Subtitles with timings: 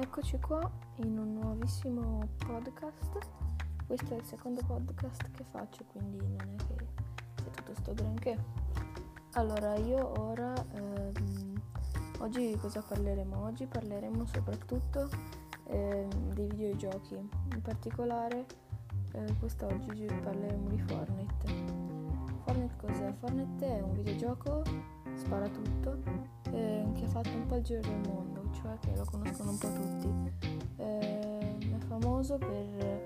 [0.00, 0.60] Eccoci qua
[0.98, 3.18] in un nuovissimo podcast.
[3.84, 6.86] Questo è il secondo podcast che faccio, quindi non è che
[7.42, 8.38] sia tutto sto granché.
[9.32, 11.60] Allora, io ora ehm,
[12.20, 13.42] oggi cosa parleremo?
[13.42, 15.08] Oggi parleremo soprattutto
[15.64, 17.16] ehm, dei videogiochi.
[17.16, 18.46] In particolare
[19.14, 21.46] eh, quest'oggi parleremo di Fortnite.
[22.44, 23.12] Fortnite cos'è?
[23.18, 24.62] Fortnite è un videogioco
[25.16, 25.98] spara tutto
[26.52, 29.58] eh, che ha fatto un po' il giro del mondo cioè che lo conoscono un
[29.58, 30.08] po' tutti.
[30.76, 33.02] Eh, è famoso per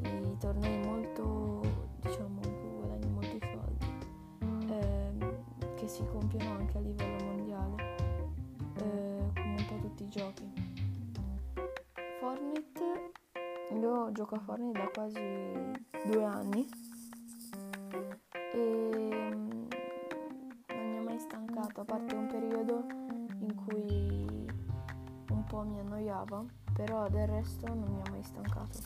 [0.00, 1.60] i tornei molto,
[2.00, 3.86] diciamo, in cui guadagni molti soldi,
[4.72, 7.96] eh, che si compiono anche a livello mondiale,
[8.76, 10.50] eh, come un po' tutti i giochi.
[12.20, 13.12] Fortnite,
[13.72, 15.20] io gioco a Fortnite da quasi
[16.06, 16.68] due anni
[18.54, 19.01] e
[26.02, 28.78] annoiava, però del resto non mi ha mai stancato.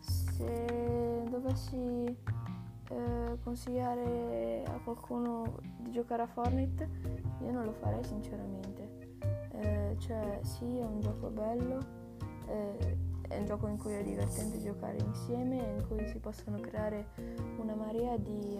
[0.00, 2.16] Se dovessi
[2.88, 6.88] eh, consigliare a qualcuno di giocare a Fortnite,
[7.40, 9.18] io non lo farei sinceramente.
[9.52, 11.78] Eh, cioè, sì, è un gioco bello,
[12.46, 17.06] eh, è un gioco in cui è divertente giocare insieme, in cui si possono creare
[17.58, 18.58] una marea di,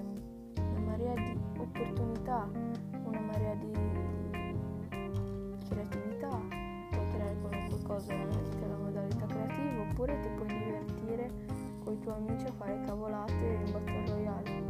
[0.57, 2.49] una marea di opportunità,
[3.05, 3.87] una marea di
[5.69, 6.06] cosa
[12.07, 14.63] tuoi amici a fare cavolate in Battle Royale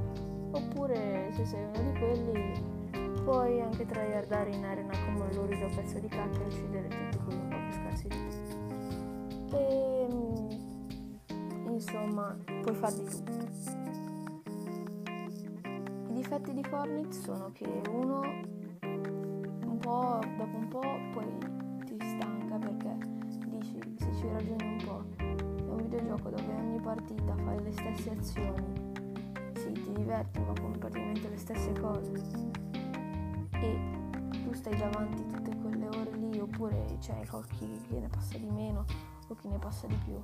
[0.53, 5.99] oppure se sei uno di quelli puoi anche tryhardare in arena come un lurido pezzo
[5.99, 8.17] di cacca e uccidere tutti quelli un po' più scarsi di
[9.51, 10.49] te e mm,
[11.73, 13.33] insomma puoi fare di tutto
[16.09, 18.21] i difetti di Fortnite sono che uno
[18.81, 21.57] un po' dopo un po' poi
[24.17, 24.67] ci ragioni un po'.
[24.67, 24.76] È un
[25.97, 28.93] videogioco dove ogni partita fai le stesse azioni.
[29.55, 32.13] Sì, ti diverti, ma con praticamente le stesse cose.
[33.53, 33.81] E
[34.43, 37.21] tu stai davanti tutte quelle ore lì, oppure c'è
[37.57, 38.85] chi, chi ne passa di meno
[39.29, 40.21] o chi ne passa di più.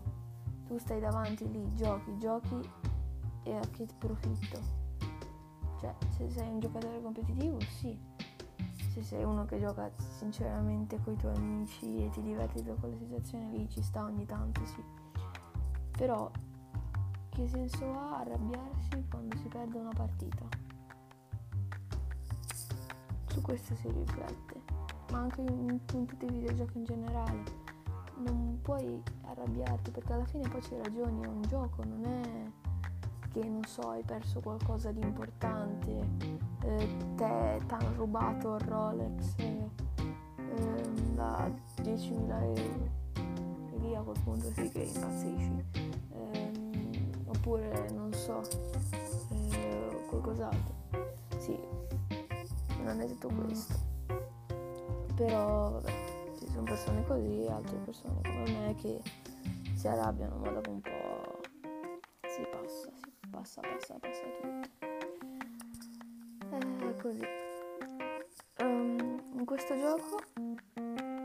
[0.67, 2.61] Tu stai davanti lì, giochi, giochi
[3.45, 4.81] e a che profitto?
[5.81, 7.99] Cioè, se sei un giocatore competitivo, sì,
[8.93, 12.97] se sei uno che gioca sinceramente con i tuoi amici e ti diverti da quelle
[12.99, 15.02] situazioni lì, ci sta ogni tanto, sì.
[16.03, 16.29] Però
[17.29, 20.45] che senso ha arrabbiarsi quando si perde una partita?
[23.29, 24.63] Su questo si riflette,
[25.13, 27.43] ma anche in, tutti i videogiochi in generale.
[28.17, 32.51] Non puoi arrabbiarti perché alla fine poi ci ragioni, è un gioco, non è
[33.31, 36.01] che non so, hai perso qualcosa di importante,
[36.65, 39.71] eh, te ti hanno rubato il Rolex eh,
[40.37, 42.91] ehm, da 10.000 euro
[43.73, 45.82] e lì a quel punto sì che impazzisci.
[47.43, 48.41] Eh, oppure non so,
[49.51, 50.75] eh, qualcos'altro.
[51.39, 51.59] Sì,
[52.83, 53.75] non è tutto questo.
[55.17, 55.93] Però vabbè,
[56.39, 59.03] ci sono persone così, altre persone come me che
[59.75, 61.41] si arrabbiano ma dopo un po'
[62.29, 64.69] si passa, si passa, passa, passa tutto.
[66.87, 67.25] È così.
[68.61, 70.21] Um, in questo gioco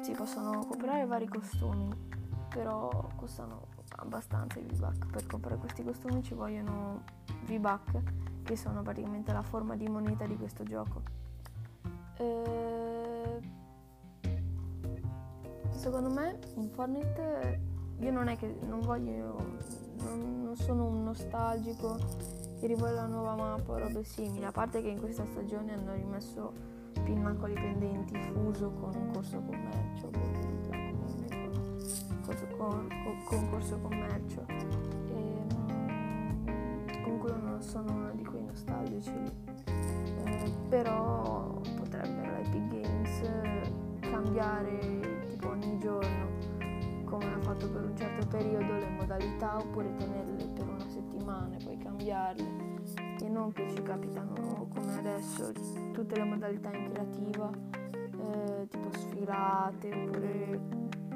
[0.01, 1.89] si possono comprare vari costumi,
[2.49, 5.07] però costano abbastanza i V-Buck.
[5.07, 7.03] Per comprare questi costumi ci vogliono
[7.45, 11.01] V-Buck, che sono praticamente la forma di moneta di questo gioco.
[12.17, 13.39] Eh,
[15.69, 17.61] secondo me in Fortnite
[17.99, 21.97] io non è che non voglio non, non sono un nostalgico
[22.59, 25.93] che rivuole la nuova mappa o robe simili, a parte che in questa stagione hanno
[25.93, 26.51] rimesso
[27.03, 30.09] pinnacoli pendenti fuso con un corso commercio,
[32.27, 34.45] corso con, con, concorso commercio.
[34.47, 39.13] E, ehm, comunque non sono uno di quei nostalgici
[39.65, 43.21] eh, però potrebbero Epic Games
[44.01, 46.25] cambiare tipo ogni giorno
[47.05, 51.63] come hanno fatto per un certo periodo le modalità oppure tenerle per una settimana e
[51.63, 52.65] poi cambiarle.
[53.21, 55.51] E non che ci capitano come adesso
[55.93, 57.49] tutte le modalità in creativa
[58.19, 60.59] eh, tipo sfilate oppure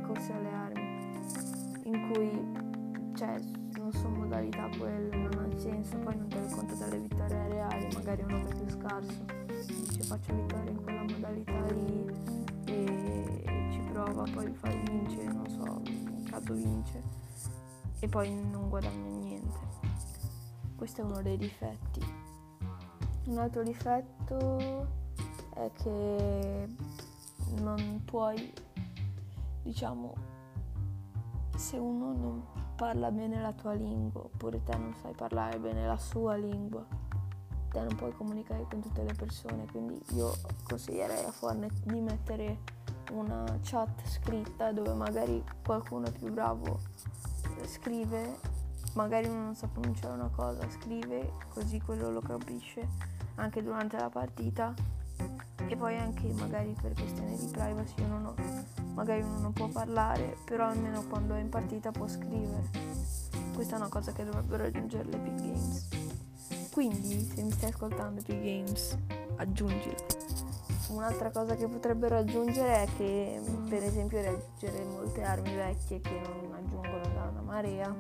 [0.02, 0.81] corse alle armi
[1.84, 3.40] in cui cioè
[3.78, 7.88] non sono modalità quelle non ha senso poi non te le conto delle vittorie reali
[7.94, 9.26] magari che è più scarso
[9.68, 12.06] dice faccio vittoria in quella modalità lì
[12.66, 17.22] e ci prova poi fa vince non so in caso vince
[18.04, 19.60] e poi non guadagna niente.
[20.76, 22.04] Questo è uno dei difetti.
[23.26, 24.88] Un altro difetto
[25.54, 26.68] è che
[27.60, 28.52] non puoi
[29.62, 30.16] diciamo,
[31.62, 32.44] se uno non
[32.76, 36.84] parla bene la tua lingua, oppure te non sai parlare bene la sua lingua,
[37.70, 42.58] te non puoi comunicare con tutte le persone, quindi io consiglierei a Fornet di mettere
[43.12, 46.80] una chat scritta dove magari qualcuno più bravo
[47.66, 48.40] scrive,
[48.96, 52.88] magari uno non sa pronunciare una cosa, scrive così quello lo capisce
[53.36, 54.74] anche durante la partita.
[55.68, 58.34] E poi anche magari per questioni di privacy uno no,
[58.94, 62.70] magari uno non può parlare, però almeno quando è in partita può scrivere.
[63.54, 65.88] Questa è una cosa che dovrebbero aggiungere le Epic Games.
[66.72, 68.98] Quindi, se mi stai ascoltando Epic Games,
[69.38, 69.96] aggiungila.
[70.90, 76.54] Un'altra cosa che potrebbero aggiungere è che, per esempio, reggere molte armi vecchie che non
[76.54, 77.96] aggiungono da una marea,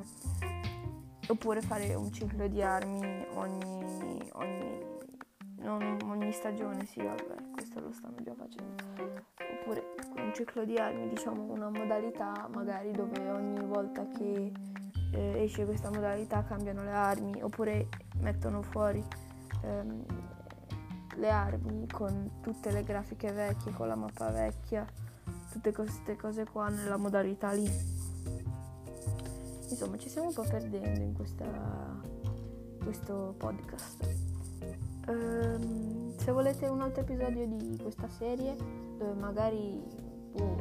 [1.28, 4.80] oppure fare un ciclo di armi ogni, ogni
[5.62, 8.84] non ogni stagione, sì, vabbè, questo lo stanno già facendo.
[9.60, 14.52] Oppure un ciclo di armi, diciamo una modalità magari dove ogni volta che
[15.14, 17.88] eh, esce questa modalità cambiano le armi, oppure
[18.20, 19.04] mettono fuori
[19.64, 20.06] ehm,
[21.16, 24.86] le armi con tutte le grafiche vecchie, con la mappa vecchia,
[25.52, 27.70] tutte queste cose qua nella modalità lì.
[29.70, 32.00] Insomma, ci stiamo un po' perdendo in questa,
[32.84, 34.31] questo podcast.
[35.08, 38.56] Um, se volete un altro episodio di questa serie,
[38.98, 39.82] dove magari
[40.34, 40.56] boh,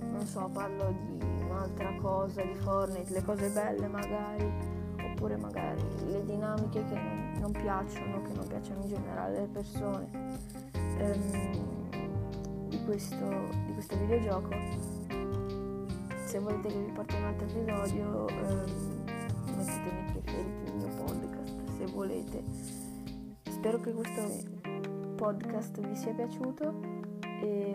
[0.00, 4.52] non so, parlo di un'altra cosa di Fortnite, le cose belle magari,
[5.00, 6.98] oppure magari le dinamiche che
[7.38, 10.08] non, piacciono, che non piacciono in generale alle persone
[10.74, 13.28] um, di, questo,
[13.66, 14.50] di questo videogioco.
[16.24, 18.95] Se volete che vi porti un altro episodio, um,
[21.96, 22.44] volete.
[23.50, 24.22] Spero che questo
[25.16, 26.78] podcast vi sia piaciuto
[27.40, 27.74] e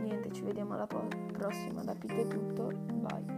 [0.00, 1.84] niente, ci vediamo alla prossima.
[1.84, 3.35] Da Pic è tutto, bye.